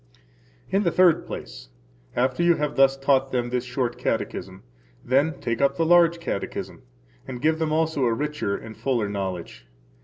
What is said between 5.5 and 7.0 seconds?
up the Large Catechism,